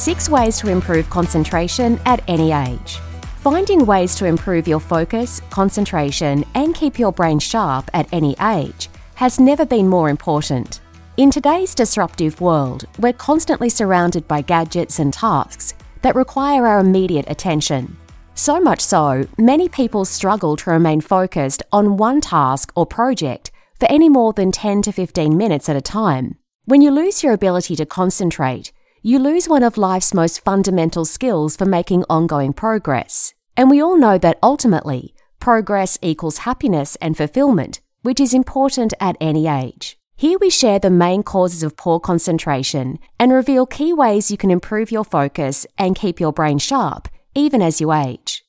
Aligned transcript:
Six 0.00 0.30
ways 0.30 0.58
to 0.60 0.70
improve 0.70 1.10
concentration 1.10 2.00
at 2.06 2.24
any 2.26 2.52
age. 2.52 2.96
Finding 3.42 3.84
ways 3.84 4.14
to 4.14 4.24
improve 4.24 4.66
your 4.66 4.80
focus, 4.80 5.42
concentration, 5.50 6.42
and 6.54 6.74
keep 6.74 6.98
your 6.98 7.12
brain 7.12 7.38
sharp 7.38 7.90
at 7.92 8.10
any 8.10 8.34
age 8.40 8.88
has 9.16 9.38
never 9.38 9.66
been 9.66 9.86
more 9.86 10.08
important. 10.08 10.80
In 11.18 11.30
today's 11.30 11.74
disruptive 11.74 12.40
world, 12.40 12.86
we're 12.98 13.12
constantly 13.12 13.68
surrounded 13.68 14.26
by 14.26 14.40
gadgets 14.40 15.00
and 15.00 15.12
tasks 15.12 15.74
that 16.00 16.14
require 16.14 16.66
our 16.66 16.78
immediate 16.78 17.28
attention. 17.28 17.94
So 18.34 18.58
much 18.58 18.80
so, 18.80 19.26
many 19.36 19.68
people 19.68 20.06
struggle 20.06 20.56
to 20.56 20.70
remain 20.70 21.02
focused 21.02 21.62
on 21.72 21.98
one 21.98 22.22
task 22.22 22.72
or 22.74 22.86
project 22.86 23.50
for 23.78 23.84
any 23.90 24.08
more 24.08 24.32
than 24.32 24.50
10 24.50 24.80
to 24.80 24.92
15 24.92 25.36
minutes 25.36 25.68
at 25.68 25.76
a 25.76 25.82
time. 25.82 26.38
When 26.64 26.80
you 26.80 26.90
lose 26.90 27.22
your 27.22 27.34
ability 27.34 27.76
to 27.76 27.84
concentrate, 27.84 28.72
you 29.02 29.18
lose 29.18 29.48
one 29.48 29.62
of 29.62 29.78
life's 29.78 30.12
most 30.12 30.44
fundamental 30.44 31.04
skills 31.04 31.56
for 31.56 31.64
making 31.64 32.04
ongoing 32.10 32.52
progress. 32.52 33.32
And 33.56 33.70
we 33.70 33.80
all 33.82 33.96
know 33.96 34.18
that 34.18 34.38
ultimately, 34.42 35.14
progress 35.38 35.98
equals 36.02 36.38
happiness 36.38 36.96
and 36.96 37.16
fulfillment, 37.16 37.80
which 38.02 38.20
is 38.20 38.34
important 38.34 38.92
at 39.00 39.16
any 39.20 39.46
age. 39.46 39.96
Here 40.16 40.38
we 40.38 40.50
share 40.50 40.78
the 40.78 40.90
main 40.90 41.22
causes 41.22 41.62
of 41.62 41.78
poor 41.78 41.98
concentration 41.98 42.98
and 43.18 43.32
reveal 43.32 43.64
key 43.64 43.94
ways 43.94 44.30
you 44.30 44.36
can 44.36 44.50
improve 44.50 44.92
your 44.92 45.04
focus 45.04 45.66
and 45.78 45.96
keep 45.96 46.20
your 46.20 46.32
brain 46.32 46.58
sharp, 46.58 47.08
even 47.34 47.62
as 47.62 47.80
you 47.80 47.92
age. 47.92 48.44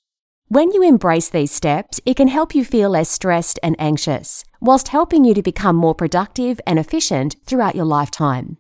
When 0.50 0.72
you 0.72 0.84
embrace 0.84 1.30
these 1.30 1.54
steps, 1.54 2.02
it 2.06 2.18
can 2.18 2.28
help 2.28 2.54
you 2.54 2.66
feel 2.66 2.90
less 2.90 3.10
stressed 3.10 3.58
and 3.64 3.78
anxious, 3.80 4.44
whilst 4.60 4.90
helping 4.90 5.24
you 5.24 5.34
to 5.34 5.42
become 5.42 5.78
more 5.78 5.96
productive 5.96 6.60
and 6.68 6.78
efficient 6.78 7.38
throughout 7.46 7.74
your 7.76 7.86
lifetime. 7.86 8.58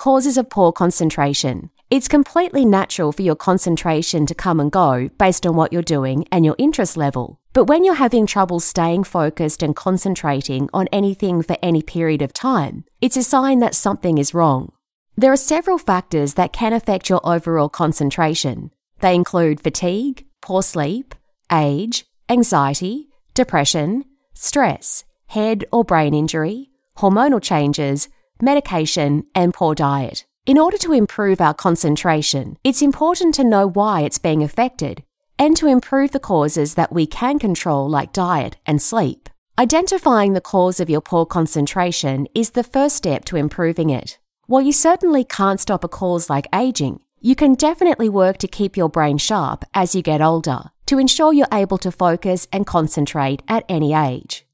Causes 0.00 0.38
of 0.38 0.48
poor 0.48 0.72
concentration. 0.72 1.68
It's 1.90 2.08
completely 2.08 2.64
natural 2.64 3.12
for 3.12 3.20
your 3.20 3.36
concentration 3.36 4.24
to 4.24 4.34
come 4.34 4.58
and 4.58 4.72
go 4.72 5.10
based 5.18 5.44
on 5.44 5.56
what 5.56 5.74
you're 5.74 5.82
doing 5.82 6.24
and 6.32 6.42
your 6.42 6.54
interest 6.56 6.96
level. 6.96 7.38
But 7.52 7.66
when 7.66 7.84
you're 7.84 7.96
having 8.06 8.24
trouble 8.24 8.60
staying 8.60 9.04
focused 9.04 9.62
and 9.62 9.76
concentrating 9.76 10.70
on 10.72 10.88
anything 10.90 11.42
for 11.42 11.58
any 11.62 11.82
period 11.82 12.22
of 12.22 12.32
time, 12.32 12.84
it's 13.02 13.18
a 13.18 13.22
sign 13.22 13.58
that 13.58 13.74
something 13.74 14.16
is 14.16 14.32
wrong. 14.32 14.72
There 15.18 15.32
are 15.32 15.36
several 15.36 15.76
factors 15.76 16.32
that 16.32 16.54
can 16.54 16.72
affect 16.72 17.10
your 17.10 17.20
overall 17.22 17.68
concentration. 17.68 18.70
They 19.00 19.14
include 19.14 19.60
fatigue, 19.60 20.24
poor 20.40 20.62
sleep, 20.62 21.14
age, 21.52 22.06
anxiety, 22.30 23.08
depression, 23.34 24.06
stress, 24.32 25.04
head 25.26 25.66
or 25.70 25.84
brain 25.84 26.14
injury, 26.14 26.70
hormonal 26.96 27.42
changes, 27.42 28.08
medication, 28.42 29.24
and 29.34 29.54
poor 29.54 29.74
diet. 29.74 30.26
In 30.46 30.58
order 30.58 30.78
to 30.78 30.92
improve 30.92 31.40
our 31.40 31.54
concentration, 31.54 32.56
it's 32.64 32.82
important 32.82 33.34
to 33.34 33.44
know 33.44 33.68
why 33.68 34.00
it's 34.00 34.18
being 34.18 34.42
affected 34.42 35.04
and 35.38 35.56
to 35.56 35.66
improve 35.66 36.10
the 36.10 36.20
causes 36.20 36.74
that 36.74 36.92
we 36.92 37.06
can 37.06 37.38
control, 37.38 37.88
like 37.88 38.12
diet 38.12 38.56
and 38.66 38.82
sleep. 38.82 39.28
Identifying 39.58 40.32
the 40.32 40.40
cause 40.40 40.80
of 40.80 40.90
your 40.90 41.00
poor 41.00 41.26
concentration 41.26 42.26
is 42.34 42.50
the 42.50 42.64
first 42.64 42.96
step 42.96 43.24
to 43.26 43.36
improving 43.36 43.90
it. 43.90 44.18
While 44.46 44.62
you 44.62 44.72
certainly 44.72 45.24
can't 45.24 45.60
stop 45.60 45.84
a 45.84 45.88
cause 45.88 46.28
like 46.28 46.46
aging, 46.54 47.00
you 47.20 47.34
can 47.36 47.54
definitely 47.54 48.08
work 48.08 48.38
to 48.38 48.48
keep 48.48 48.76
your 48.76 48.88
brain 48.88 49.18
sharp 49.18 49.64
as 49.74 49.94
you 49.94 50.02
get 50.02 50.22
older 50.22 50.70
to 50.86 50.98
ensure 50.98 51.32
you're 51.32 51.46
able 51.52 51.78
to 51.78 51.92
focus 51.92 52.48
and 52.52 52.66
concentrate 52.66 53.42
at 53.46 53.64
any 53.68 53.94
age. 53.94 54.44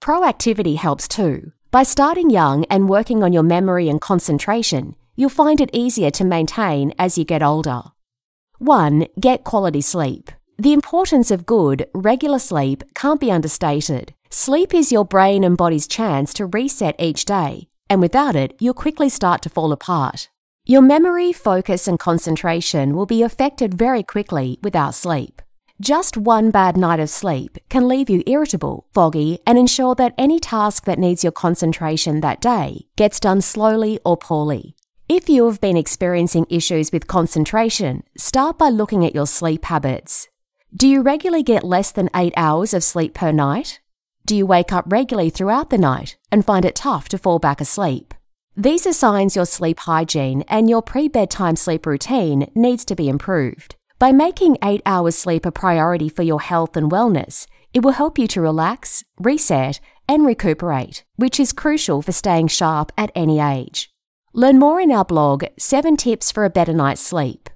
Proactivity 0.00 0.76
helps 0.76 1.06
too. 1.06 1.52
By 1.70 1.82
starting 1.82 2.30
young 2.30 2.64
and 2.70 2.88
working 2.88 3.22
on 3.22 3.34
your 3.34 3.42
memory 3.42 3.90
and 3.90 4.00
concentration, 4.00 4.96
you'll 5.16 5.28
find 5.28 5.60
it 5.60 5.68
easier 5.74 6.10
to 6.12 6.24
maintain 6.24 6.94
as 6.98 7.18
you 7.18 7.26
get 7.26 7.42
older. 7.42 7.82
1. 8.56 9.06
Get 9.20 9.44
quality 9.44 9.82
sleep. 9.82 10.30
The 10.56 10.72
importance 10.72 11.30
of 11.30 11.44
good, 11.44 11.86
regular 11.92 12.38
sleep 12.38 12.84
can't 12.94 13.20
be 13.20 13.30
understated. 13.30 14.14
Sleep 14.30 14.72
is 14.72 14.90
your 14.90 15.04
brain 15.04 15.44
and 15.44 15.58
body's 15.58 15.86
chance 15.86 16.32
to 16.34 16.46
reset 16.46 16.96
each 16.98 17.26
day, 17.26 17.68
and 17.90 18.00
without 18.00 18.34
it, 18.34 18.54
you'll 18.58 18.72
quickly 18.72 19.10
start 19.10 19.42
to 19.42 19.50
fall 19.50 19.70
apart. 19.70 20.30
Your 20.64 20.80
memory, 20.80 21.34
focus, 21.34 21.86
and 21.86 21.98
concentration 21.98 22.96
will 22.96 23.04
be 23.04 23.22
affected 23.22 23.74
very 23.74 24.02
quickly 24.02 24.58
without 24.62 24.94
sleep. 24.94 25.42
Just 25.80 26.16
one 26.16 26.50
bad 26.50 26.76
night 26.76 26.98
of 26.98 27.08
sleep 27.08 27.56
can 27.68 27.86
leave 27.86 28.10
you 28.10 28.24
irritable, 28.26 28.88
foggy, 28.92 29.38
and 29.46 29.56
ensure 29.56 29.94
that 29.94 30.12
any 30.18 30.40
task 30.40 30.86
that 30.86 30.98
needs 30.98 31.22
your 31.22 31.30
concentration 31.30 32.20
that 32.20 32.40
day 32.40 32.86
gets 32.96 33.20
done 33.20 33.40
slowly 33.40 34.00
or 34.04 34.16
poorly. 34.16 34.74
If 35.08 35.28
you 35.28 35.46
have 35.46 35.60
been 35.60 35.76
experiencing 35.76 36.46
issues 36.50 36.90
with 36.90 37.06
concentration, 37.06 38.02
start 38.16 38.58
by 38.58 38.70
looking 38.70 39.06
at 39.06 39.14
your 39.14 39.26
sleep 39.28 39.66
habits. 39.66 40.26
Do 40.76 40.88
you 40.88 41.00
regularly 41.00 41.44
get 41.44 41.62
less 41.62 41.92
than 41.92 42.10
8 42.12 42.34
hours 42.36 42.74
of 42.74 42.82
sleep 42.82 43.14
per 43.14 43.30
night? 43.30 43.78
Do 44.26 44.34
you 44.34 44.46
wake 44.46 44.72
up 44.72 44.84
regularly 44.88 45.30
throughout 45.30 45.70
the 45.70 45.78
night 45.78 46.16
and 46.32 46.44
find 46.44 46.64
it 46.64 46.74
tough 46.74 47.08
to 47.10 47.18
fall 47.18 47.38
back 47.38 47.60
asleep? 47.60 48.14
These 48.56 48.84
are 48.84 48.92
signs 48.92 49.36
your 49.36 49.46
sleep 49.46 49.78
hygiene 49.78 50.42
and 50.48 50.68
your 50.68 50.82
pre 50.82 51.06
bedtime 51.06 51.54
sleep 51.54 51.86
routine 51.86 52.50
needs 52.56 52.84
to 52.86 52.96
be 52.96 53.08
improved. 53.08 53.76
By 53.98 54.12
making 54.12 54.58
eight 54.62 54.80
hours 54.86 55.18
sleep 55.18 55.44
a 55.44 55.50
priority 55.50 56.08
for 56.08 56.22
your 56.22 56.40
health 56.40 56.76
and 56.76 56.88
wellness, 56.88 57.48
it 57.74 57.82
will 57.82 57.98
help 57.98 58.16
you 58.16 58.28
to 58.28 58.40
relax, 58.40 59.02
reset, 59.18 59.80
and 60.08 60.24
recuperate, 60.24 61.04
which 61.16 61.40
is 61.40 61.52
crucial 61.52 62.00
for 62.00 62.12
staying 62.12 62.46
sharp 62.46 62.92
at 62.96 63.10
any 63.16 63.40
age. 63.40 63.90
Learn 64.32 64.56
more 64.56 64.80
in 64.80 64.92
our 64.92 65.04
blog 65.04 65.46
7 65.58 65.96
Tips 65.96 66.30
for 66.30 66.44
a 66.44 66.50
Better 66.50 66.72
Night's 66.72 67.00
Sleep. 67.00 67.50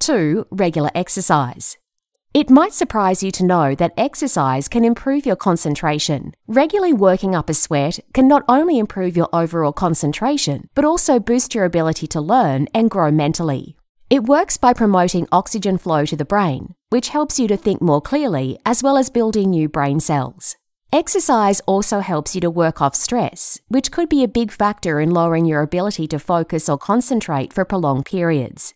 2. 0.00 0.48
Regular 0.50 0.90
exercise. 0.96 1.76
It 2.34 2.50
might 2.50 2.72
surprise 2.72 3.22
you 3.22 3.30
to 3.32 3.46
know 3.46 3.76
that 3.76 3.92
exercise 3.96 4.66
can 4.66 4.84
improve 4.84 5.26
your 5.26 5.36
concentration. 5.36 6.34
Regularly 6.48 6.92
working 6.92 7.36
up 7.36 7.48
a 7.48 7.54
sweat 7.54 8.00
can 8.14 8.26
not 8.26 8.42
only 8.48 8.80
improve 8.80 9.16
your 9.16 9.28
overall 9.32 9.72
concentration, 9.72 10.68
but 10.74 10.84
also 10.84 11.20
boost 11.20 11.54
your 11.54 11.64
ability 11.64 12.08
to 12.08 12.20
learn 12.20 12.66
and 12.74 12.90
grow 12.90 13.12
mentally. 13.12 13.76
It 14.10 14.24
works 14.24 14.56
by 14.56 14.72
promoting 14.72 15.28
oxygen 15.30 15.78
flow 15.78 16.04
to 16.04 16.16
the 16.16 16.24
brain, 16.24 16.74
which 16.88 17.10
helps 17.10 17.38
you 17.38 17.46
to 17.46 17.56
think 17.56 17.80
more 17.80 18.00
clearly 18.00 18.58
as 18.66 18.82
well 18.82 18.96
as 18.96 19.08
building 19.08 19.50
new 19.50 19.68
brain 19.68 20.00
cells. 20.00 20.56
Exercise 20.92 21.60
also 21.60 22.00
helps 22.00 22.34
you 22.34 22.40
to 22.40 22.50
work 22.50 22.82
off 22.82 22.96
stress, 22.96 23.60
which 23.68 23.92
could 23.92 24.08
be 24.08 24.24
a 24.24 24.28
big 24.28 24.50
factor 24.50 24.98
in 24.98 25.12
lowering 25.12 25.44
your 25.44 25.62
ability 25.62 26.08
to 26.08 26.18
focus 26.18 26.68
or 26.68 26.76
concentrate 26.76 27.52
for 27.52 27.64
prolonged 27.64 28.04
periods. 28.04 28.74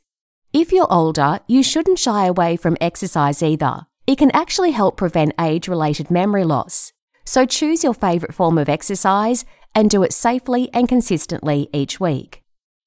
If 0.52 0.70
you're 0.70 0.92
older, 0.92 1.40
you 1.48 1.64
shouldn't 1.64 1.98
shy 1.98 2.26
away 2.26 2.54
from 2.54 2.76
exercise 2.80 3.42
either. 3.42 3.86
It 4.06 4.18
can 4.18 4.30
actually 4.30 4.70
help 4.70 4.96
prevent 4.96 5.34
age 5.40 5.66
related 5.66 6.12
memory 6.12 6.44
loss. 6.44 6.92
So 7.24 7.44
choose 7.44 7.82
your 7.82 7.94
favourite 7.94 8.36
form 8.36 8.56
of 8.56 8.68
exercise 8.68 9.44
and 9.74 9.90
do 9.90 10.04
it 10.04 10.12
safely 10.12 10.70
and 10.72 10.88
consistently 10.88 11.68
each 11.72 11.98
week. 11.98 12.43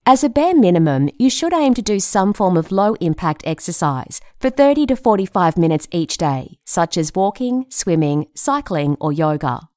As 0.10 0.24
a 0.24 0.30
bare 0.30 0.56
minimum, 0.56 1.10
you 1.20 1.30
should 1.30 1.52
aim 1.52 1.74
to 1.74 1.82
do 1.82 2.00
some 2.00 2.32
form 2.32 2.56
of 2.56 2.72
low 2.72 2.94
impact 3.02 3.44
exercise 3.46 4.22
for 4.40 4.50
30 4.50 4.86
to 4.86 4.96
45 4.96 5.58
minutes 5.58 5.86
each 5.92 6.16
day, 6.16 6.60
such 6.64 6.96
as 6.96 7.12
walking, 7.14 7.66
swimming, 7.68 8.28
cycling, 8.34 8.96
or 9.02 9.12
yoga. 9.12 9.68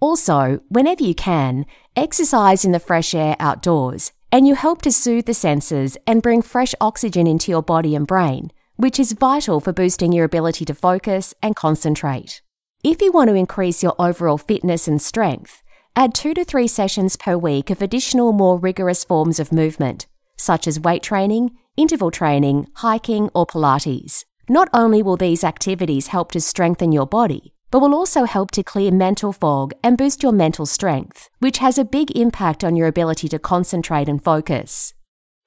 Also, 0.00 0.58
whenever 0.68 1.04
you 1.04 1.14
can, 1.14 1.64
exercise 1.94 2.64
in 2.64 2.72
the 2.72 2.80
fresh 2.80 3.14
air 3.14 3.36
outdoors, 3.38 4.10
and 4.32 4.48
you 4.48 4.56
help 4.56 4.82
to 4.82 4.90
soothe 4.90 5.26
the 5.26 5.32
senses 5.32 5.96
and 6.08 6.22
bring 6.22 6.42
fresh 6.42 6.74
oxygen 6.80 7.28
into 7.28 7.52
your 7.52 7.62
body 7.62 7.94
and 7.94 8.08
brain, 8.08 8.50
which 8.74 8.98
is 8.98 9.12
vital 9.12 9.60
for 9.60 9.72
boosting 9.72 10.10
your 10.10 10.24
ability 10.24 10.64
to 10.64 10.74
focus 10.74 11.34
and 11.40 11.54
concentrate. 11.54 12.42
If 12.82 13.00
you 13.00 13.12
want 13.12 13.28
to 13.28 13.36
increase 13.36 13.80
your 13.80 13.94
overall 13.96 14.38
fitness 14.38 14.88
and 14.88 15.00
strength, 15.00 15.61
add 15.94 16.14
two 16.14 16.34
to 16.34 16.44
three 16.44 16.66
sessions 16.66 17.16
per 17.16 17.36
week 17.36 17.70
of 17.70 17.82
additional 17.82 18.32
more 18.32 18.58
rigorous 18.58 19.04
forms 19.04 19.38
of 19.38 19.52
movement, 19.52 20.06
such 20.36 20.66
as 20.66 20.80
weight 20.80 21.02
training, 21.02 21.56
interval 21.76 22.10
training, 22.10 22.66
hiking, 22.76 23.28
or 23.34 23.46
Pilates. 23.46 24.24
Not 24.48 24.68
only 24.72 25.02
will 25.02 25.16
these 25.16 25.44
activities 25.44 26.08
help 26.08 26.32
to 26.32 26.40
strengthen 26.40 26.92
your 26.92 27.06
body, 27.06 27.52
but 27.70 27.80
will 27.80 27.94
also 27.94 28.24
help 28.24 28.50
to 28.52 28.62
clear 28.62 28.90
mental 28.90 29.32
fog 29.32 29.72
and 29.82 29.96
boost 29.96 30.22
your 30.22 30.32
mental 30.32 30.66
strength, 30.66 31.30
which 31.38 31.58
has 31.58 31.78
a 31.78 31.84
big 31.84 32.10
impact 32.16 32.62
on 32.62 32.76
your 32.76 32.86
ability 32.86 33.28
to 33.28 33.38
concentrate 33.38 34.08
and 34.08 34.22
focus. 34.22 34.94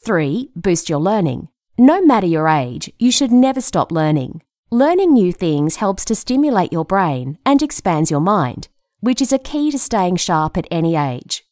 3. 0.04 0.50
Boost 0.56 0.90
your 0.90 1.00
learning. 1.00 1.50
No 1.78 2.02
matter 2.02 2.28
your 2.28 2.48
age, 2.48 2.92
you 2.98 3.12
should 3.12 3.32
never 3.32 3.62
stop 3.62 3.92
learning. 3.92 4.42
Learning 4.72 5.14
new 5.14 5.32
things 5.32 5.76
helps 5.78 6.06
to 6.06 6.16
stimulate 6.16 6.72
your 6.72 6.86
brain 6.86 7.38
and 7.46 7.62
expands 7.62 8.10
your 8.10 8.20
mind, 8.20 8.70
which 9.00 9.22
is 9.22 9.32
a 9.34 9.40
key 9.40 9.72
to 9.72 9.80
staying 9.80 10.16
sharp 10.16 10.58
at 10.58 10.68
any 10.72 10.96
age. 10.96 11.44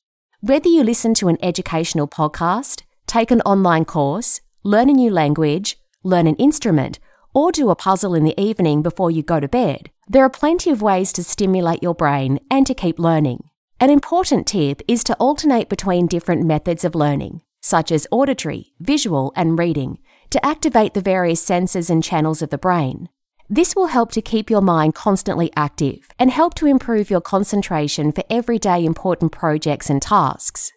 Whether 0.42 0.70
you 0.70 0.84
listen 0.84 1.14
to 1.16 1.28
an 1.28 1.38
educational 1.42 2.08
podcast, 2.08 2.84
take 3.08 3.32
an 3.32 3.42
online 3.42 3.86
course, 3.86 4.42
learn 4.64 4.90
a 4.90 4.94
new 4.94 5.10
language, 5.10 5.78
learn 6.04 6.28
an 6.28 6.36
instrument, 6.36 7.00
or 7.34 7.52
do 7.52 7.70
a 7.70 7.76
puzzle 7.76 8.14
in 8.14 8.24
the 8.24 8.40
evening 8.40 8.82
before 8.82 9.10
you 9.10 9.24
go 9.24 9.40
to 9.40 9.48
bed, 9.48 9.90
there 10.08 10.24
are 10.24 10.30
plenty 10.30 10.70
of 10.70 10.82
ways 10.82 11.14
to 11.14 11.24
stimulate 11.24 11.82
your 11.82 11.96
brain 11.96 12.40
and 12.52 12.68
to 12.68 12.74
keep 12.74 13.00
learning. 13.00 13.50
An 13.80 13.90
important 13.90 14.48
tip 14.48 14.82
is 14.88 15.04
to 15.06 15.16
alternate 15.16 15.70
between 15.70 16.08
different 16.08 16.44
methods 16.46 16.84
of 16.84 16.96
learning, 16.96 17.42
such 17.62 17.92
as 17.92 18.08
auditory, 18.12 18.74
visual, 18.80 19.34
and 19.36 19.58
reading, 19.58 19.98
to 20.30 20.46
activate 20.46 20.94
the 20.94 21.02
various 21.02 21.42
senses 21.42 21.90
and 21.90 22.04
channels 22.04 22.42
of 22.42 22.50
the 22.50 22.58
brain. 22.58 23.10
This 23.56 23.76
will 23.76 23.86
help 23.86 24.12
to 24.14 24.22
keep 24.24 24.50
your 24.50 24.62
mind 24.62 24.96
constantly 24.96 25.52
active 25.56 26.10
and 26.18 26.32
help 26.32 26.56
to 26.56 26.66
improve 26.66 27.12
your 27.12 27.22
concentration 27.22 28.12
for 28.12 28.24
everyday 28.28 28.84
important 28.84 29.32
projects 29.32 29.92
and 29.92 30.02
tasks. 30.02 30.72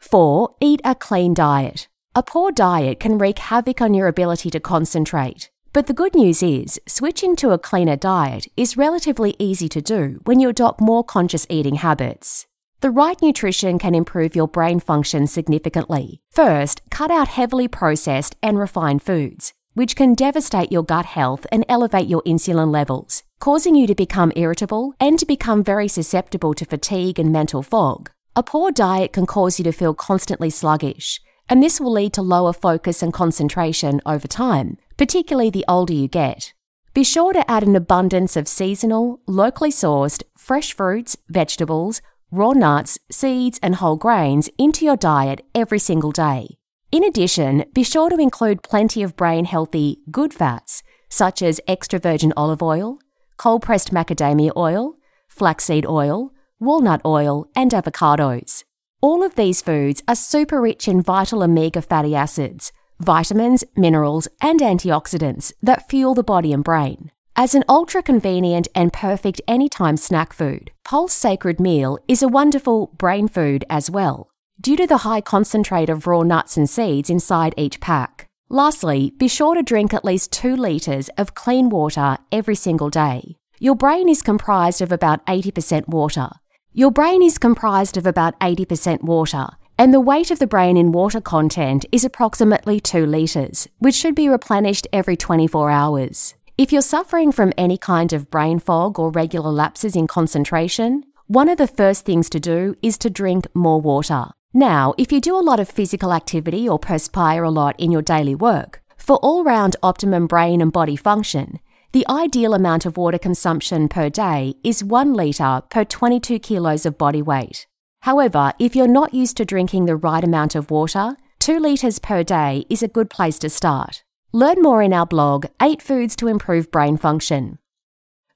4. 0.00 0.56
Eat 0.60 0.80
a 0.84 0.96
clean 0.96 1.32
diet. 1.32 1.86
A 2.16 2.24
poor 2.24 2.50
diet 2.50 2.98
can 2.98 3.18
wreak 3.18 3.38
havoc 3.38 3.80
on 3.80 3.94
your 3.94 4.08
ability 4.08 4.50
to 4.50 4.58
concentrate. 4.58 5.48
But 5.72 5.86
the 5.86 5.94
good 5.94 6.16
news 6.16 6.42
is, 6.42 6.80
switching 6.88 7.36
to 7.36 7.52
a 7.52 7.58
cleaner 7.58 7.94
diet 7.94 8.48
is 8.56 8.76
relatively 8.76 9.36
easy 9.38 9.68
to 9.68 9.80
do 9.80 10.18
when 10.24 10.40
you 10.40 10.48
adopt 10.48 10.80
more 10.80 11.04
conscious 11.04 11.46
eating 11.48 11.76
habits. 11.76 12.48
The 12.80 12.90
right 12.90 13.22
nutrition 13.22 13.78
can 13.78 13.94
improve 13.94 14.34
your 14.34 14.48
brain 14.48 14.80
function 14.80 15.28
significantly. 15.28 16.20
First, 16.32 16.80
cut 16.90 17.12
out 17.12 17.28
heavily 17.28 17.68
processed 17.68 18.34
and 18.42 18.58
refined 18.58 19.02
foods, 19.04 19.52
which 19.78 19.94
can 19.94 20.12
devastate 20.12 20.72
your 20.72 20.82
gut 20.82 21.06
health 21.06 21.46
and 21.52 21.64
elevate 21.68 22.08
your 22.08 22.20
insulin 22.22 22.72
levels, 22.72 23.22
causing 23.38 23.76
you 23.76 23.86
to 23.86 23.94
become 23.94 24.32
irritable 24.34 24.92
and 24.98 25.20
to 25.20 25.24
become 25.24 25.62
very 25.62 25.86
susceptible 25.86 26.52
to 26.52 26.64
fatigue 26.64 27.16
and 27.16 27.30
mental 27.30 27.62
fog. 27.62 28.10
A 28.34 28.42
poor 28.42 28.72
diet 28.72 29.12
can 29.12 29.24
cause 29.24 29.60
you 29.60 29.62
to 29.62 29.70
feel 29.70 29.94
constantly 29.94 30.50
sluggish, 30.50 31.20
and 31.48 31.62
this 31.62 31.80
will 31.80 31.92
lead 31.92 32.12
to 32.14 32.22
lower 32.22 32.52
focus 32.52 33.04
and 33.04 33.12
concentration 33.12 34.00
over 34.04 34.26
time, 34.26 34.78
particularly 34.96 35.48
the 35.48 35.64
older 35.68 35.92
you 35.92 36.08
get. 36.08 36.54
Be 36.92 37.04
sure 37.04 37.32
to 37.32 37.48
add 37.48 37.62
an 37.62 37.76
abundance 37.76 38.36
of 38.36 38.48
seasonal, 38.48 39.20
locally 39.28 39.70
sourced, 39.70 40.24
fresh 40.36 40.72
fruits, 40.72 41.16
vegetables, 41.28 42.02
raw 42.32 42.50
nuts, 42.50 42.98
seeds, 43.12 43.60
and 43.62 43.76
whole 43.76 43.96
grains 43.96 44.50
into 44.58 44.84
your 44.84 44.96
diet 44.96 45.46
every 45.54 45.78
single 45.78 46.10
day. 46.10 46.57
In 46.90 47.04
addition, 47.04 47.66
be 47.74 47.82
sure 47.82 48.08
to 48.08 48.16
include 48.16 48.62
plenty 48.62 49.02
of 49.02 49.14
brain 49.14 49.44
healthy, 49.44 49.98
good 50.10 50.32
fats, 50.32 50.82
such 51.10 51.42
as 51.42 51.60
extra 51.68 51.98
virgin 51.98 52.32
olive 52.34 52.62
oil, 52.62 52.98
cold 53.36 53.60
pressed 53.60 53.92
macadamia 53.92 54.52
oil, 54.56 54.94
flaxseed 55.28 55.84
oil, 55.84 56.32
walnut 56.58 57.02
oil, 57.04 57.46
and 57.54 57.72
avocados. 57.72 58.64
All 59.02 59.22
of 59.22 59.34
these 59.34 59.60
foods 59.60 60.02
are 60.08 60.14
super 60.14 60.62
rich 60.62 60.88
in 60.88 61.02
vital 61.02 61.42
omega 61.42 61.82
fatty 61.82 62.16
acids, 62.16 62.72
vitamins, 62.98 63.64
minerals, 63.76 64.26
and 64.40 64.60
antioxidants 64.60 65.52
that 65.60 65.90
fuel 65.90 66.14
the 66.14 66.24
body 66.24 66.54
and 66.54 66.64
brain. 66.64 67.10
As 67.36 67.54
an 67.54 67.64
ultra 67.68 68.02
convenient 68.02 68.66
and 68.74 68.94
perfect 68.94 69.42
anytime 69.46 69.98
snack 69.98 70.32
food, 70.32 70.70
Pulse 70.84 71.12
Sacred 71.12 71.60
Meal 71.60 71.98
is 72.08 72.22
a 72.22 72.28
wonderful 72.28 72.86
brain 72.96 73.28
food 73.28 73.64
as 73.68 73.90
well, 73.90 74.30
due 74.60 74.76
to 74.76 74.86
the 74.86 74.98
high 74.98 75.20
concentrate 75.20 75.88
of 75.88 76.06
raw 76.06 76.22
nuts 76.22 76.56
and 76.56 76.68
seeds 76.68 77.10
inside 77.10 77.54
each 77.56 77.80
pack. 77.80 78.26
Lastly, 78.48 79.12
be 79.18 79.28
sure 79.28 79.54
to 79.54 79.62
drink 79.62 79.92
at 79.92 80.04
least 80.04 80.32
2 80.32 80.56
litres 80.56 81.08
of 81.18 81.34
clean 81.34 81.68
water 81.68 82.18
every 82.32 82.54
single 82.54 82.90
day. 82.90 83.36
Your 83.58 83.74
brain 83.74 84.08
is 84.08 84.22
comprised 84.22 84.80
of 84.80 84.90
about 84.90 85.24
80% 85.26 85.88
water. 85.88 86.30
Your 86.72 86.90
brain 86.90 87.22
is 87.22 87.38
comprised 87.38 87.96
of 87.96 88.06
about 88.06 88.38
80% 88.40 89.02
water, 89.02 89.48
and 89.76 89.92
the 89.92 90.00
weight 90.00 90.30
of 90.30 90.38
the 90.38 90.46
brain 90.46 90.76
in 90.76 90.92
water 90.92 91.20
content 91.20 91.84
is 91.92 92.04
approximately 92.04 92.80
2 92.80 93.04
litres, 93.04 93.68
which 93.78 93.94
should 93.94 94.14
be 94.14 94.28
replenished 94.28 94.86
every 94.92 95.16
24 95.16 95.70
hours. 95.70 96.34
If 96.56 96.72
you're 96.72 96.82
suffering 96.82 97.32
from 97.32 97.52
any 97.56 97.78
kind 97.78 98.12
of 98.12 98.30
brain 98.30 98.58
fog 98.58 98.98
or 98.98 99.10
regular 99.10 99.50
lapses 99.50 99.94
in 99.94 100.06
concentration, 100.06 101.04
one 101.26 101.48
of 101.48 101.58
the 101.58 101.68
first 101.68 102.04
things 102.04 102.30
to 102.30 102.40
do 102.40 102.74
is 102.82 102.96
to 102.98 103.10
drink 103.10 103.46
more 103.54 103.80
water. 103.80 104.30
Now, 104.54 104.94
if 104.96 105.12
you 105.12 105.20
do 105.20 105.36
a 105.36 105.44
lot 105.44 105.60
of 105.60 105.68
physical 105.68 106.12
activity 106.12 106.66
or 106.66 106.78
perspire 106.78 107.44
a 107.44 107.50
lot 107.50 107.78
in 107.78 107.90
your 107.90 108.00
daily 108.00 108.34
work, 108.34 108.82
for 108.96 109.16
all 109.18 109.44
round 109.44 109.76
optimum 109.82 110.26
brain 110.26 110.62
and 110.62 110.72
body 110.72 110.96
function, 110.96 111.60
the 111.92 112.06
ideal 112.08 112.54
amount 112.54 112.86
of 112.86 112.96
water 112.96 113.18
consumption 113.18 113.88
per 113.88 114.08
day 114.08 114.54
is 114.64 114.82
1 114.82 115.12
litre 115.12 115.62
per 115.68 115.84
22 115.84 116.38
kilos 116.38 116.86
of 116.86 116.96
body 116.96 117.20
weight. 117.20 117.66
However, 118.00 118.52
if 118.58 118.74
you're 118.74 118.86
not 118.88 119.12
used 119.12 119.36
to 119.36 119.44
drinking 119.44 119.84
the 119.84 119.96
right 119.96 120.24
amount 120.24 120.54
of 120.54 120.70
water, 120.70 121.16
2 121.40 121.58
litres 121.58 121.98
per 121.98 122.22
day 122.22 122.64
is 122.70 122.82
a 122.82 122.88
good 122.88 123.10
place 123.10 123.38
to 123.40 123.50
start. 123.50 124.02
Learn 124.32 124.62
more 124.62 124.82
in 124.82 124.94
our 124.94 125.06
blog, 125.06 125.46
8 125.60 125.82
Foods 125.82 126.16
to 126.16 126.26
Improve 126.26 126.70
Brain 126.70 126.96
Function. 126.96 127.58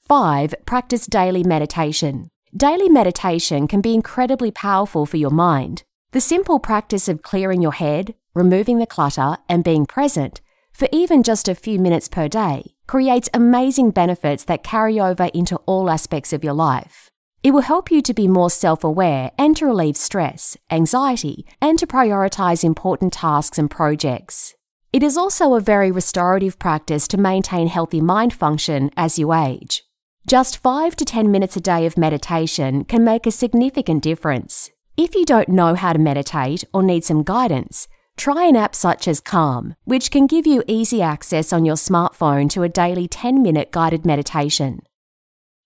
5. 0.09 0.55
Practice 0.67 1.07
daily 1.07 1.43
meditation. 1.43 2.29
Daily 2.55 2.91
meditation 2.91 3.67
can 3.67 3.81
be 3.81 3.95
incredibly 3.95 4.51
powerful 4.51 5.07
for 5.07 5.17
your 5.17 5.31
mind. 5.31 5.85
The 6.13 6.21
simple 6.21 6.59
practice 6.59 7.09
of 7.09 7.23
clearing 7.23 7.63
your 7.63 7.73
head, 7.73 8.15
removing 8.35 8.79
the 8.79 8.87
clutter, 8.87 9.39
and 9.49 9.65
being 9.65 9.87
present, 9.87 10.43
for 10.71 10.87
even 10.93 11.23
just 11.23 11.49
a 11.49 11.55
few 11.55 11.79
minutes 11.79 12.07
per 12.07 12.29
day, 12.29 12.75
creates 12.87 13.31
amazing 13.33 13.93
benefits 13.93 14.45
that 14.45 14.63
carry 14.63 15.01
over 15.01 15.31
into 15.33 15.57
all 15.65 15.89
aspects 15.89 16.35
of 16.35 16.45
your 16.45 16.53
life. 16.53 17.09
It 17.43 17.53
will 17.53 17.63
help 17.63 17.91
you 17.91 18.03
to 18.03 18.13
be 18.13 18.29
more 18.29 18.51
self 18.51 18.85
aware 18.85 19.31
and 19.39 19.57
to 19.57 19.65
relieve 19.65 19.97
stress, 19.97 20.55
anxiety, 20.71 21.47
and 21.63 21.79
to 21.79 21.87
prioritize 21.87 22.63
important 22.63 23.15
tasks 23.15 23.59
and 23.59 23.71
projects. 23.71 24.55
It 24.93 25.03
is 25.03 25.17
also 25.17 25.55
a 25.55 25.61
very 25.63 25.91
restorative 25.91 26.59
practice 26.59 27.09
to 27.09 27.17
maintain 27.17 27.69
healthy 27.69 28.03
mind 28.03 28.35
function 28.35 28.91
as 28.99 29.19
you 29.19 29.33
age. 29.33 29.83
Just 30.29 30.59
5 30.59 30.95
to 30.97 31.07
10 31.07 31.31
minutes 31.31 31.57
a 31.57 31.61
day 31.63 31.87
of 31.87 31.97
meditation 31.97 32.85
can 32.85 33.03
make 33.03 33.27
a 33.27 33.31
significant 33.31 34.03
difference. 34.03 34.71
If 34.97 35.15
you 35.15 35.25
don't 35.25 35.49
know 35.49 35.75
how 35.75 35.95
to 35.95 35.99
meditate 35.99 36.65
or 36.75 36.83
need 36.83 37.03
some 37.03 37.23
guidance, 37.23 37.89
try 38.19 38.45
an 38.45 38.57
app 38.57 38.75
such 38.75 39.09
as 39.09 39.21
Calm, 39.21 39.75
which 39.85 40.11
can 40.11 40.27
give 40.27 40.47
you 40.47 40.63
easy 40.67 41.01
access 41.01 41.51
on 41.51 41.65
your 41.65 41.77
smartphone 41.77 42.51
to 42.51 42.63
a 42.63 42.69
daily 42.69 43.09
10 43.09 43.43
minute 43.43 43.71
guided 43.71 44.05
meditation. 44.05 44.83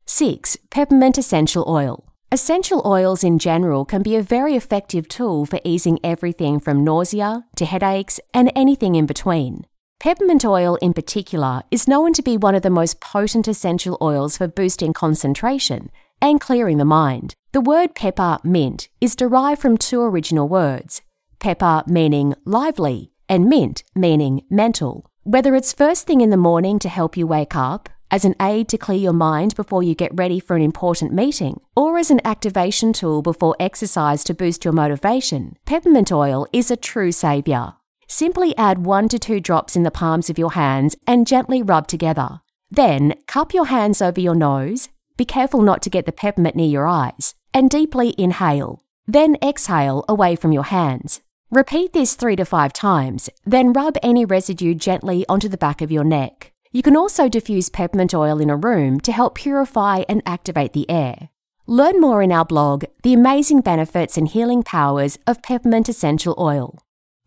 6. 0.07 0.59
Peppermint 0.71 1.19
Essential 1.19 1.65
Oil. 1.67 2.05
Essential 2.31 2.83
oils 2.87 3.25
in 3.25 3.41
general 3.41 3.85
can 3.85 4.03
be 4.03 4.15
a 4.15 4.23
very 4.23 4.55
effective 4.55 5.09
tool 5.09 5.45
for 5.45 5.61
easing 5.65 5.99
everything 6.05 6.61
from 6.61 6.85
nausea 6.85 7.45
to 7.57 7.65
headaches 7.65 8.21
and 8.33 8.53
anything 8.55 8.95
in 8.95 9.07
between. 9.07 9.67
Peppermint 9.99 10.45
oil, 10.45 10.77
in 10.77 10.93
particular, 10.93 11.63
is 11.73 11.89
known 11.89 12.13
to 12.13 12.23
be 12.23 12.37
one 12.37 12.55
of 12.55 12.63
the 12.63 12.71
most 12.71 13.01
potent 13.01 13.49
essential 13.49 13.99
oils 14.01 14.37
for 14.37 14.47
boosting 14.47 14.93
concentration 14.93 15.91
and 16.21 16.41
clearing 16.41 16.79
the 16.79 16.85
mind. 16.85 17.35
The 17.57 17.63
word 17.63 17.95
pepper 17.95 18.37
mint 18.45 18.89
is 19.01 19.17
derived 19.17 19.63
from 19.63 19.79
two 19.79 20.03
original 20.03 20.47
words 20.47 21.01
pepper 21.39 21.83
meaning 21.87 22.35
lively, 22.45 23.13
and 23.31 23.47
mint 23.47 23.83
meaning 23.95 24.43
mental. 24.51 25.11
Whether 25.23 25.55
it's 25.55 25.73
first 25.73 26.07
thing 26.07 26.21
in 26.21 26.29
the 26.29 26.37
morning 26.37 26.79
to 26.81 26.91
help 26.91 27.17
you 27.17 27.27
wake 27.27 27.57
up, 27.57 27.89
as 28.11 28.27
an 28.27 28.35
aid 28.43 28.69
to 28.69 28.77
clear 28.77 28.99
your 28.99 29.15
mind 29.15 29.57
before 29.57 29.83
you 29.83 29.95
get 29.95 30.15
ready 30.15 30.39
for 30.39 30.55
an 30.55 30.61
important 30.61 31.15
meeting, 31.15 31.63
or 31.75 31.97
as 31.97 32.11
an 32.11 32.21
activation 32.27 32.93
tool 32.93 33.23
before 33.23 33.57
exercise 33.59 34.23
to 34.25 34.35
boost 34.35 34.63
your 34.63 34.75
motivation, 34.75 35.57
peppermint 35.65 36.13
oil 36.13 36.47
is 36.53 36.71
a 36.71 36.77
true 36.77 37.11
saviour. 37.11 37.77
Simply 38.07 38.55
add 38.59 38.85
one 38.85 39.09
to 39.09 39.19
two 39.19 39.41
drops 39.41 39.77
in 39.77 39.83
the 39.83 39.91
palms 39.91 40.29
of 40.29 40.39
your 40.39 40.53
hands 40.53 40.95
and 41.07 41.27
gently 41.27 41.63
rub 41.63 41.87
together. 41.87 42.43
Then 42.71 43.15
cup 43.27 43.55
your 43.55 43.69
hands 43.69 44.03
over 44.03 44.21
your 44.21 44.35
nose, 44.35 44.91
be 45.17 45.25
careful 45.25 45.63
not 45.63 45.83
to 45.83 45.91
get 45.91 46.07
the 46.07 46.13
peppermint 46.13 46.57
near 46.57 46.69
your 46.69 46.87
eyes, 46.87 47.35
and 47.55 47.71
deeply 47.71 48.15
inhale. 48.19 48.83
Then 49.07 49.37
exhale 49.43 50.05
away 50.09 50.37
from 50.37 50.53
your 50.53 50.65
hands. 50.65 51.21
Repeat 51.51 51.93
this 51.93 52.15
three 52.17 52.37
to 52.37 52.45
five 52.45 52.73
times, 52.73 53.31
then 53.45 53.73
rub 53.73 53.97
any 54.03 54.25
residue 54.25 54.75
gently 54.75 55.25
onto 55.29 55.49
the 55.49 55.57
back 55.57 55.81
of 55.81 55.93
your 55.93 56.05
neck. 56.05 56.53
You 56.73 56.83
can 56.83 56.97
also 56.97 57.29
diffuse 57.29 57.71
peppermint 57.71 58.13
oil 58.15 58.41
in 58.41 58.51
a 58.51 58.57
room 58.57 59.01
to 59.01 59.13
help 59.13 59.37
purify 59.37 60.03
and 60.09 60.23
activate 60.27 60.73
the 60.73 60.91
air. 60.91 61.31
Learn 61.67 62.01
more 62.01 62.23
in 62.23 62.33
our 62.33 62.45
blog, 62.45 62.85
The 63.03 63.15
Amazing 63.15 63.63
Benefits 63.63 64.17
and 64.17 64.29
Healing 64.29 64.63
Powers 64.63 65.19
of 65.27 65.43
Peppermint 65.43 65.89
Essential 65.89 66.35
Oil. 66.39 66.79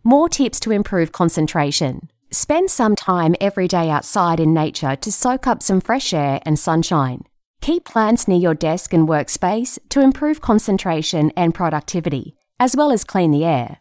More 0.03 0.29
tips 0.29 0.59
to 0.61 0.71
improve 0.71 1.11
concentration. 1.11 2.09
Spend 2.31 2.69
some 2.69 2.95
time 2.95 3.35
every 3.41 3.67
day 3.67 3.89
outside 3.89 4.39
in 4.39 4.53
nature 4.53 4.95
to 4.97 5.11
soak 5.11 5.47
up 5.47 5.63
some 5.63 5.81
fresh 5.81 6.13
air 6.13 6.39
and 6.45 6.59
sunshine. 6.59 7.23
Keep 7.69 7.83
plants 7.83 8.27
near 8.27 8.39
your 8.39 8.55
desk 8.55 8.95
and 8.95 9.07
workspace 9.07 9.77
to 9.89 10.01
improve 10.01 10.41
concentration 10.41 11.31
and 11.37 11.53
productivity, 11.53 12.35
as 12.59 12.75
well 12.75 12.91
as 12.91 13.03
clean 13.03 13.29
the 13.29 13.45
air. 13.45 13.77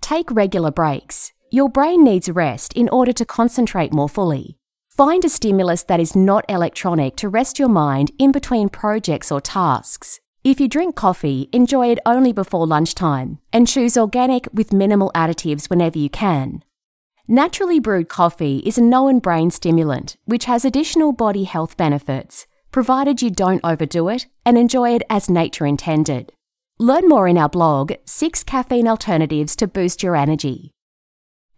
Take 0.00 0.30
regular 0.30 0.70
breaks. 0.70 1.32
Your 1.50 1.68
brain 1.68 2.04
needs 2.04 2.30
rest 2.30 2.72
in 2.74 2.88
order 2.90 3.12
to 3.14 3.24
concentrate 3.24 3.92
more 3.92 4.08
fully. 4.08 4.58
Find 4.90 5.24
a 5.24 5.28
stimulus 5.28 5.82
that 5.82 5.98
is 5.98 6.14
not 6.14 6.44
electronic 6.48 7.16
to 7.16 7.28
rest 7.28 7.58
your 7.58 7.68
mind 7.68 8.12
in 8.16 8.30
between 8.30 8.68
projects 8.68 9.32
or 9.32 9.40
tasks. 9.40 10.20
If 10.44 10.60
you 10.60 10.68
drink 10.68 10.94
coffee, 10.94 11.48
enjoy 11.52 11.90
it 11.90 11.98
only 12.06 12.32
before 12.32 12.64
lunchtime 12.64 13.40
and 13.52 13.66
choose 13.66 13.96
organic 13.96 14.46
with 14.52 14.72
minimal 14.72 15.10
additives 15.16 15.68
whenever 15.68 15.98
you 15.98 16.10
can. 16.10 16.62
Naturally 17.26 17.80
brewed 17.80 18.08
coffee 18.08 18.58
is 18.58 18.78
a 18.78 18.82
known 18.82 19.18
brain 19.18 19.50
stimulant 19.50 20.16
which 20.26 20.44
has 20.44 20.64
additional 20.64 21.12
body 21.12 21.42
health 21.42 21.76
benefits, 21.76 22.46
provided 22.72 23.22
you 23.22 23.30
don't 23.30 23.60
overdo 23.62 24.08
it 24.08 24.26
and 24.44 24.58
enjoy 24.58 24.94
it 24.96 25.02
as 25.08 25.30
nature 25.30 25.66
intended. 25.66 26.32
Learn 26.80 27.08
more 27.08 27.28
in 27.28 27.38
our 27.38 27.48
blog, 27.48 27.92
6 28.04 28.42
Caffeine 28.42 28.88
Alternatives 28.88 29.54
to 29.56 29.68
Boost 29.68 30.02
Your 30.02 30.16
Energy. 30.16 30.72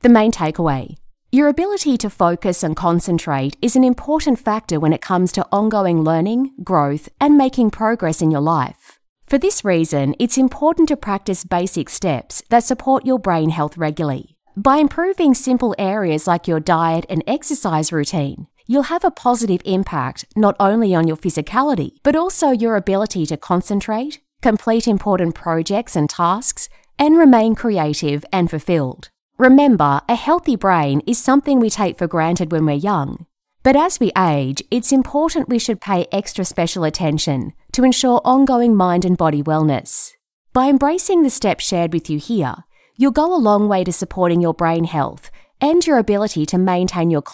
The 0.00 0.10
main 0.10 0.32
takeaway 0.32 0.96
your 1.34 1.48
ability 1.48 1.96
to 1.96 2.10
focus 2.10 2.62
and 2.62 2.76
concentrate 2.76 3.56
is 3.60 3.74
an 3.74 3.82
important 3.82 4.38
factor 4.38 4.78
when 4.78 4.92
it 4.92 5.00
comes 5.00 5.32
to 5.32 5.44
ongoing 5.50 6.04
learning, 6.04 6.52
growth, 6.62 7.08
and 7.20 7.36
making 7.36 7.72
progress 7.72 8.22
in 8.22 8.30
your 8.30 8.40
life. 8.40 9.00
For 9.26 9.36
this 9.36 9.64
reason, 9.64 10.14
it's 10.20 10.38
important 10.38 10.86
to 10.90 10.96
practice 10.96 11.42
basic 11.42 11.88
steps 11.88 12.40
that 12.50 12.62
support 12.62 13.04
your 13.04 13.18
brain 13.18 13.50
health 13.50 13.76
regularly. 13.76 14.36
By 14.56 14.76
improving 14.76 15.34
simple 15.34 15.74
areas 15.76 16.28
like 16.28 16.46
your 16.46 16.60
diet 16.60 17.04
and 17.08 17.24
exercise 17.26 17.92
routine, 17.92 18.46
you'll 18.66 18.84
have 18.84 19.04
a 19.04 19.10
positive 19.10 19.60
impact 19.64 20.24
not 20.36 20.56
only 20.58 20.94
on 20.94 21.06
your 21.06 21.16
physicality, 21.16 21.92
but 22.02 22.16
also 22.16 22.50
your 22.50 22.76
ability 22.76 23.26
to 23.26 23.36
concentrate, 23.36 24.20
complete 24.42 24.88
important 24.88 25.34
projects 25.34 25.96
and 25.96 26.08
tasks, 26.08 26.68
and 26.98 27.18
remain 27.18 27.54
creative 27.54 28.24
and 28.32 28.50
fulfilled. 28.50 29.10
Remember, 29.38 30.00
a 30.08 30.14
healthy 30.14 30.56
brain 30.56 31.02
is 31.06 31.18
something 31.18 31.58
we 31.58 31.68
take 31.68 31.98
for 31.98 32.06
granted 32.06 32.52
when 32.52 32.64
we're 32.66 32.72
young. 32.72 33.26
But 33.64 33.76
as 33.76 33.98
we 33.98 34.12
age, 34.16 34.62
it's 34.70 34.92
important 34.92 35.48
we 35.48 35.58
should 35.58 35.80
pay 35.80 36.06
extra 36.12 36.44
special 36.44 36.84
attention 36.84 37.52
to 37.72 37.82
ensure 37.82 38.20
ongoing 38.24 38.76
mind 38.76 39.04
and 39.04 39.16
body 39.16 39.42
wellness. 39.42 40.12
By 40.52 40.68
embracing 40.68 41.22
the 41.22 41.30
steps 41.30 41.64
shared 41.66 41.92
with 41.92 42.08
you 42.08 42.18
here, 42.18 42.56
you'll 42.96 43.10
go 43.10 43.34
a 43.34 43.36
long 43.36 43.66
way 43.66 43.82
to 43.82 43.92
supporting 43.92 44.40
your 44.40 44.54
brain 44.54 44.84
health 44.84 45.30
and 45.60 45.84
your 45.84 45.98
ability 45.98 46.46
to 46.46 46.58
maintain 46.58 47.10
your. 47.10 47.24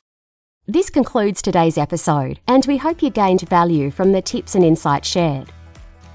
This 0.72 0.88
concludes 0.88 1.42
today's 1.42 1.76
episode, 1.76 2.38
and 2.46 2.64
we 2.66 2.76
hope 2.76 3.02
you 3.02 3.10
gained 3.10 3.40
value 3.48 3.90
from 3.90 4.12
the 4.12 4.22
tips 4.22 4.54
and 4.54 4.64
insights 4.64 5.08
shared. 5.08 5.50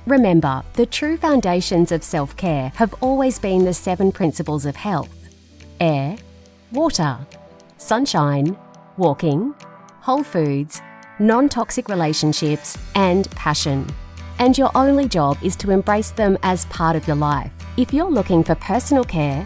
Remember, 0.06 0.64
the 0.76 0.86
true 0.86 1.18
foundations 1.18 1.92
of 1.92 2.06
self 2.06 2.38
care 2.38 2.72
have 2.76 2.96
always 3.02 3.38
been 3.38 3.66
the 3.66 3.74
seven 3.74 4.14
principles 4.14 4.66
of 4.66 4.78
health 4.78 5.14
air, 5.82 6.16
water, 6.72 7.18
sunshine, 7.80 8.56
walking, 8.96 9.54
whole 10.00 10.24
foods, 10.24 10.82
non 11.20 11.50
toxic 11.50 11.90
relationships, 11.90 12.78
and 12.96 13.30
passion. 13.32 13.86
And 14.40 14.58
your 14.58 14.72
only 14.74 15.10
job 15.10 15.38
is 15.42 15.58
to 15.58 15.72
embrace 15.72 16.12
them 16.12 16.38
as 16.44 16.64
part 16.68 16.96
of 16.96 17.06
your 17.08 17.18
life. 17.18 17.52
If 17.76 17.94
you're 17.94 18.10
looking 18.10 18.42
for 18.42 18.56
personal 18.56 19.04
care, 19.04 19.46